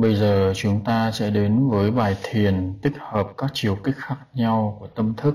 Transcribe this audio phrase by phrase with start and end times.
[0.00, 4.16] Bây giờ chúng ta sẽ đến với bài thiền tích hợp các chiều kích khác
[4.34, 5.34] nhau của tâm thức.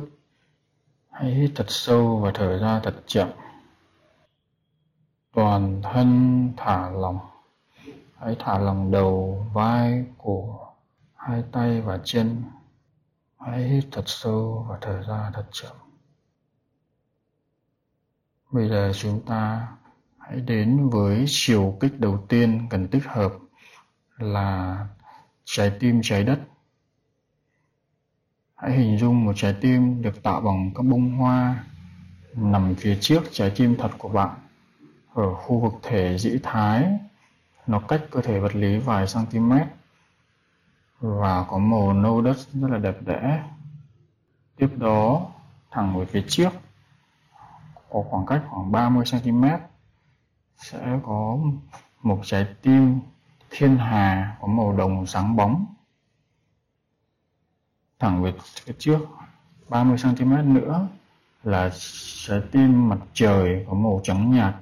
[1.10, 3.30] Hãy hít thật sâu và thở ra thật chậm.
[5.34, 7.20] Toàn thân thả lỏng.
[8.16, 10.60] Hãy thả lỏng đầu, vai, cổ,
[11.16, 12.44] hai tay và chân.
[13.40, 15.76] Hãy hít thật sâu và thở ra thật chậm.
[18.52, 19.68] Bây giờ chúng ta
[20.18, 23.32] hãy đến với chiều kích đầu tiên cần tích hợp
[24.18, 24.80] là
[25.46, 26.40] trái tim trái đất.
[28.56, 31.64] Hãy hình dung một trái tim được tạo bằng các bông hoa
[32.36, 34.36] nằm phía trước trái tim thật của bạn,
[35.14, 37.00] ở khu vực thể dĩ thái
[37.68, 39.54] nó cách cơ thể vật lý vài cm
[41.00, 43.44] và có màu nâu đất rất là đẹp đẽ
[44.56, 45.28] tiếp đó,
[45.72, 46.50] thẳng về phía trước,
[47.90, 49.46] có khoảng cách khoảng 30 cm
[50.58, 51.38] sẽ có
[52.02, 53.00] một trái tim
[53.58, 55.66] thiên hà có màu đồng sáng bóng.
[58.00, 58.34] Thẳng về
[58.66, 59.00] phía trước
[59.70, 60.88] 30 cm nữa
[61.44, 61.70] là
[62.26, 64.56] trái tim mặt trời có màu trắng nhạt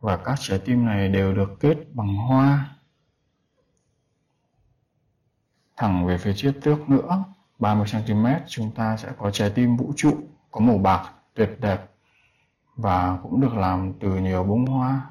[0.00, 2.76] và các trái tim này đều được kết bằng hoa.
[5.76, 7.24] Thẳng về phía trước trước nữa
[7.58, 10.16] 30 cm chúng ta sẽ có trái tim vũ trụ
[10.50, 11.90] có màu bạc tuyệt đẹp
[12.76, 15.10] và cũng được làm từ nhiều bông hoa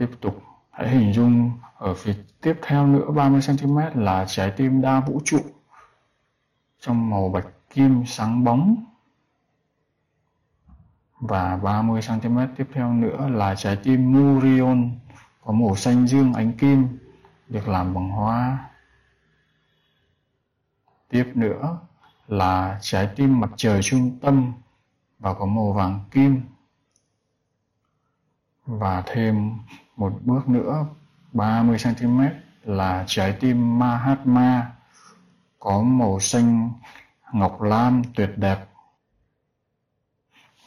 [0.00, 0.42] tiếp tục.
[0.70, 5.20] Hãy hình dung ở phía tiếp theo nữa 30 cm là trái tim đa vũ
[5.24, 5.38] trụ.
[6.80, 8.84] Trong màu bạch kim sáng bóng.
[11.20, 14.90] Và 30 cm tiếp theo nữa là trái tim Murion,
[15.44, 16.98] có màu xanh dương ánh kim,
[17.48, 18.70] được làm bằng hoa.
[21.08, 21.78] Tiếp nữa
[22.26, 24.52] là trái tim mặt trời trung tâm
[25.18, 26.40] và có màu vàng kim.
[28.66, 29.52] Và thêm
[30.00, 30.86] một bước nữa
[31.32, 32.20] 30 cm
[32.64, 34.72] là trái tim Mahatma
[35.58, 36.70] có màu xanh
[37.32, 38.58] ngọc lam tuyệt đẹp.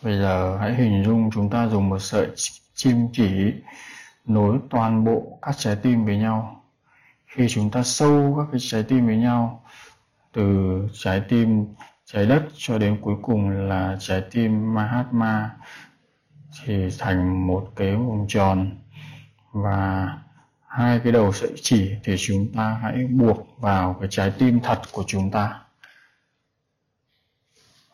[0.03, 2.27] Bây giờ hãy hình dung chúng ta dùng một sợi
[2.73, 3.53] chim chỉ
[4.25, 6.63] nối toàn bộ các trái tim với nhau.
[7.25, 9.63] Khi chúng ta sâu các cái trái tim với nhau,
[10.33, 11.65] từ trái tim
[12.05, 15.50] trái đất cho đến cuối cùng là trái tim Mahatma,
[16.63, 18.82] thì thành một cái vòng tròn
[19.53, 20.09] và
[20.67, 24.79] hai cái đầu sợi chỉ thì chúng ta hãy buộc vào cái trái tim thật
[24.91, 25.59] của chúng ta.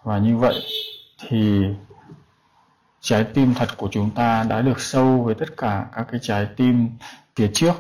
[0.03, 0.55] Và như vậy
[1.19, 1.65] thì
[2.99, 6.47] trái tim thật của chúng ta đã được sâu với tất cả các cái trái
[6.57, 6.89] tim
[7.35, 7.73] phía trước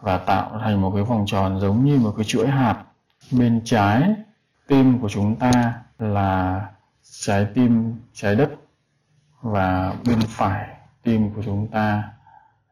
[0.00, 2.84] và tạo thành một cái vòng tròn giống như một cái chuỗi hạt.
[3.30, 4.14] Bên trái
[4.66, 6.60] tim của chúng ta là
[7.02, 8.50] trái tim trái đất
[9.42, 10.68] và bên phải
[11.02, 12.02] tim của chúng ta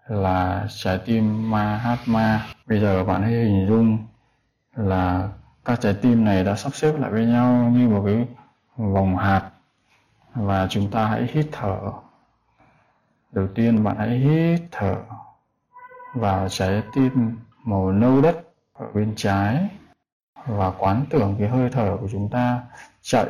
[0.09, 2.47] là trái tim Mahatma.
[2.67, 3.99] Bây giờ bạn hãy hình dung
[4.77, 5.29] là
[5.65, 8.27] các trái tim này đã sắp xếp lại với nhau như một cái
[8.77, 9.51] vòng hạt
[10.35, 11.79] và chúng ta hãy hít thở.
[13.33, 14.97] Đầu tiên bạn hãy hít thở
[16.15, 18.37] vào trái tim màu nâu đất
[18.73, 19.69] ở bên trái
[20.47, 22.61] và quán tưởng cái hơi thở của chúng ta
[23.03, 23.27] chạy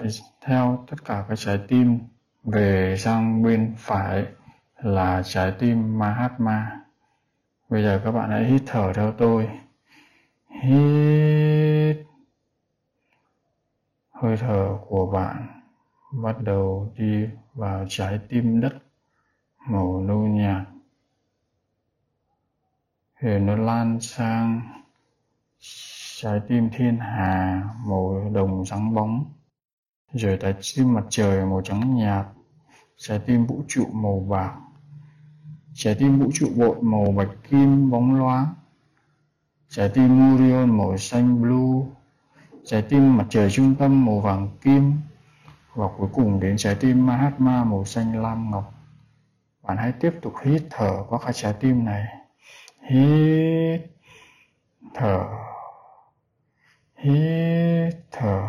[0.46, 1.98] theo tất cả các trái tim
[2.44, 4.26] về sang bên phải
[4.78, 6.80] là trái tim Mahatma.
[7.68, 9.48] Bây giờ các bạn hãy hít thở theo tôi.
[10.62, 11.96] Hít.
[14.10, 15.62] Hơi thở của bạn
[16.12, 18.72] bắt đầu đi vào trái tim đất
[19.66, 20.62] màu nâu nhạt.
[23.20, 24.60] Rồi nó lan sang
[26.20, 29.32] trái tim thiên hà màu đồng trắng bóng,
[30.12, 32.26] rồi trái tim mặt trời màu trắng nhạt,
[32.96, 34.54] trái tim vũ trụ màu bạc
[35.78, 38.54] trái tim vũ trụ bội màu bạch kim bóng loáng.
[39.68, 41.86] Trái tim Murion màu xanh blue.
[42.64, 44.92] Trái tim mặt trời trung tâm màu vàng kim.
[45.74, 48.74] Và cuối cùng đến trái tim Mahatma màu xanh lam ngọc.
[49.62, 52.06] Bạn hãy tiếp tục hít thở qua các trái tim này.
[52.90, 53.80] Hít
[54.94, 55.24] thở.
[56.96, 58.48] Hít thở.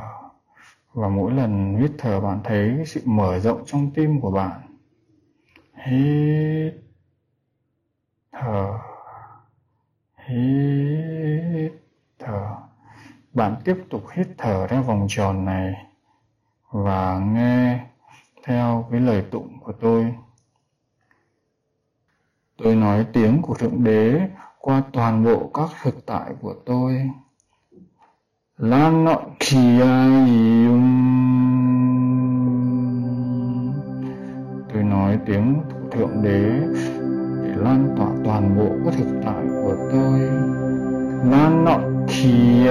[0.93, 4.61] Và mỗi lần hít thở bạn thấy sự mở rộng trong tim của bạn.
[5.73, 6.88] Hít
[8.39, 8.80] thở
[10.27, 11.71] hít
[12.19, 12.56] thở.
[13.33, 15.86] Bạn tiếp tục hít thở theo vòng tròn này
[16.71, 17.80] và nghe
[18.44, 20.13] theo cái lời tụng của tôi.
[22.57, 27.09] Tôi nói tiếng của thượng đế qua toàn bộ các thực tại của tôi.
[28.57, 29.80] Lan nọ kỳ
[34.74, 35.62] tôi nói tiếng
[35.92, 36.59] thượng đế
[37.63, 40.19] lan tỏa toàn bộ cái thực tại của tôi.
[41.31, 41.77] Nan nọ
[42.07, 42.65] thì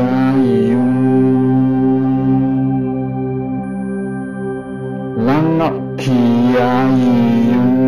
[0.70, 0.98] yung
[5.26, 6.14] lan nọ thì
[6.56, 6.88] à,
[7.52, 7.78] yung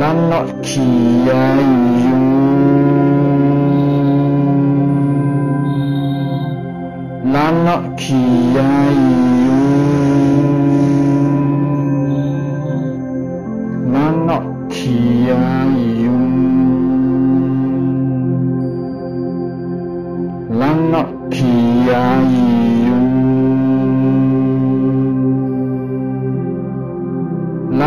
[0.00, 1.56] lan nọ thì à,
[2.04, 2.32] yung
[7.32, 9.31] lan nọ thì à,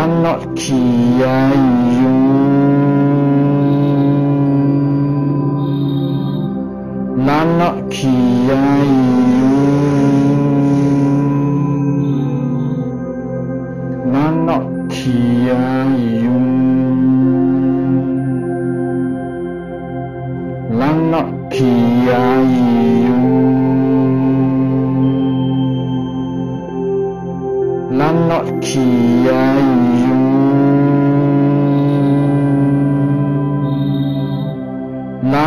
[0.06, 1.26] Not Kiai.
[7.28, 9.15] I'm not Kiai.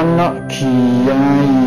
[0.01, 1.58] 何の気合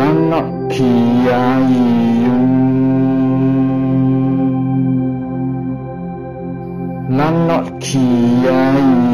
[0.00, 0.18] ลัง
[0.72, 0.90] ที
[1.26, 2.36] ยายุ
[7.18, 7.36] ลัง
[7.84, 8.04] ที
[8.44, 8.62] ยา
[9.12, 9.13] ย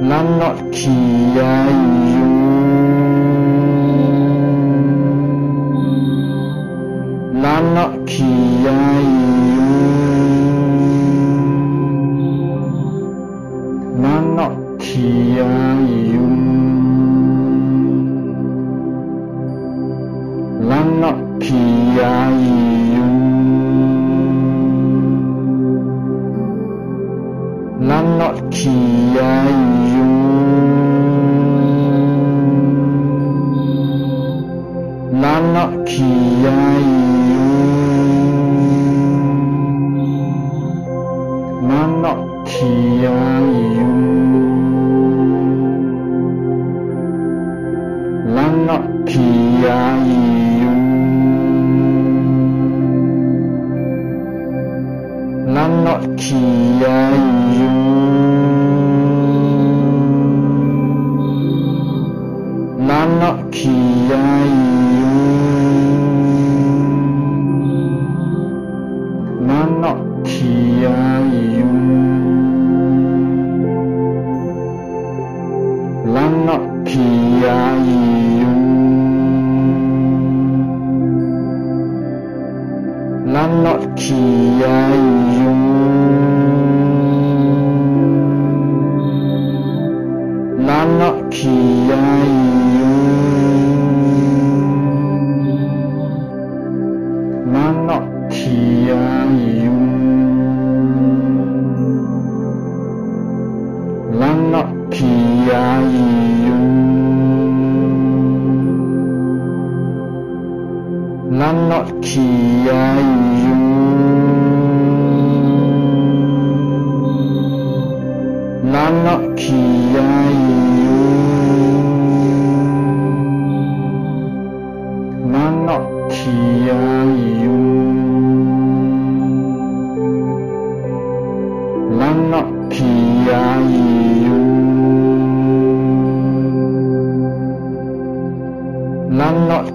[0.00, 1.89] 何の気合い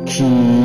[0.05, 0.64] 主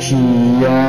[0.00, 0.79] Kiya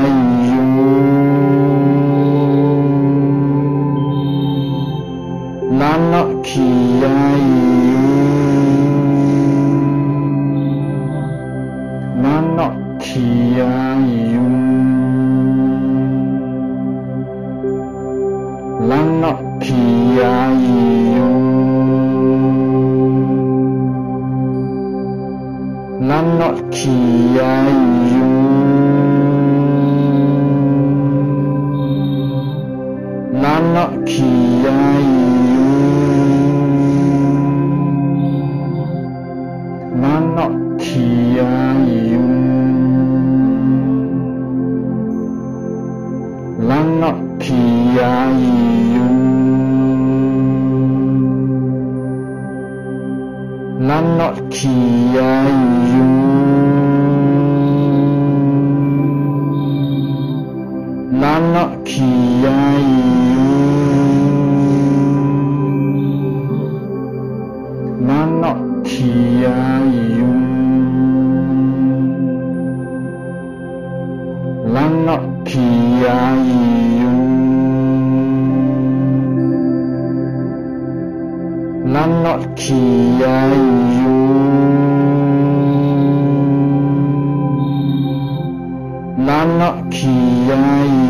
[90.51, 91.00] dài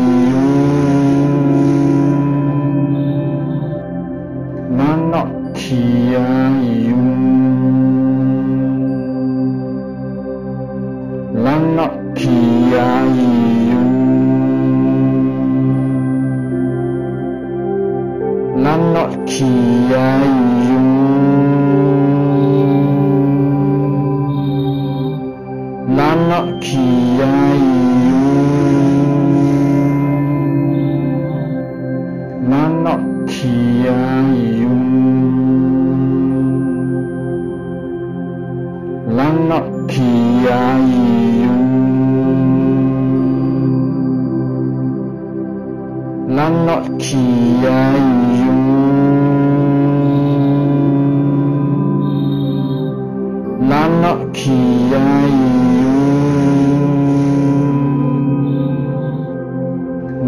[47.02, 48.62] Lanakiyayum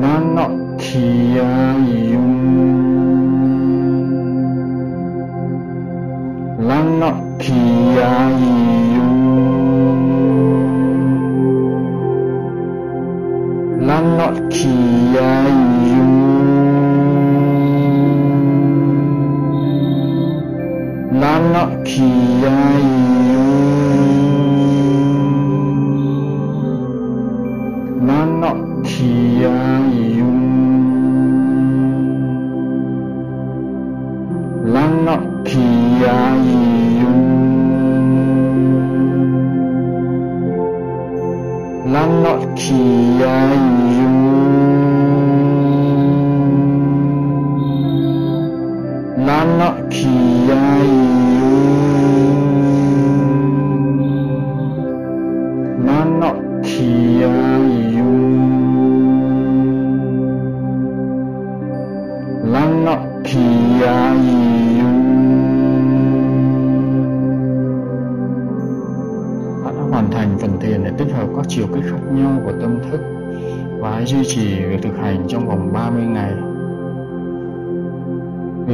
[0.02, 2.28] Lanakiyayum
[6.68, 8.53] Lanakiyayum
[42.56, 42.74] 夕
[43.20, 43.28] 阳
[43.90, 44.23] 余温。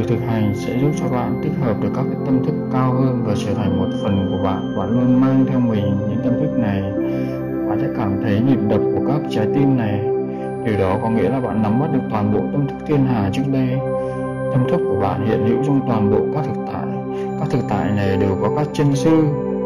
[0.01, 2.93] Việc thực hành sẽ giúp cho bạn tích hợp được các cái tâm thức cao
[2.93, 4.77] hơn và trở thành một phần của bạn.
[4.77, 6.81] Bạn luôn mang theo mình những tâm thức này.
[7.69, 9.99] Bạn sẽ cảm thấy nhịp đập của các trái tim này.
[10.65, 13.29] Điều đó có nghĩa là bạn nắm bắt được toàn bộ tâm thức thiên hà
[13.33, 13.77] trước đây.
[14.51, 16.85] Tâm thức của bạn hiện hữu trong toàn bộ các thực tại.
[17.39, 19.23] Các thực tại này đều có các chân sư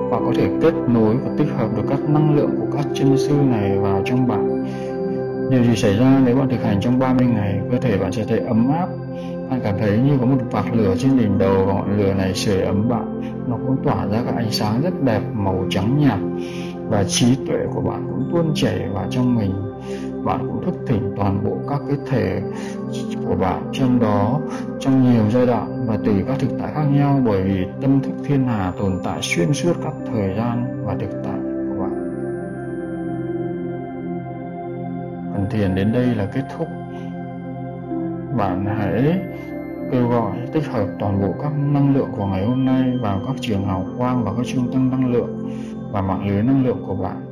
[0.10, 3.18] và có thể kết nối và tích hợp được các năng lượng của các chân
[3.18, 4.66] sư này vào trong bạn.
[5.50, 8.24] Điều gì xảy ra nếu bạn thực hành trong 30 ngày, cơ thể bạn sẽ
[8.28, 8.88] thấy ấm áp,
[9.50, 12.34] bạn cảm thấy như có một vạt lửa trên đỉnh đầu và ngọn lửa này
[12.34, 13.22] sưởi ấm bạn.
[13.48, 16.20] Nó cũng tỏa ra các ánh sáng rất đẹp, màu trắng nhạt
[16.90, 19.52] và trí tuệ của bạn cũng tuôn chảy vào trong mình.
[20.26, 22.42] Bạn cũng thức tỉnh toàn bộ các cái thể
[23.26, 24.40] của bạn trong đó,
[24.80, 28.14] trong nhiều giai đoạn và tùy các thực tại khác nhau, bởi vì tâm thức
[28.24, 31.94] thiên hà tồn tại xuyên suốt các thời gian và thực tại của bạn.
[35.34, 36.68] Phần thiền đến đây là kết thúc
[38.38, 39.20] bạn hãy
[39.92, 43.36] kêu gọi tích hợp toàn bộ các năng lượng của ngày hôm nay vào các
[43.42, 45.50] trường hào quang và các trung tâm năng lượng
[45.92, 47.25] và mạng lưới năng lượng của bạn.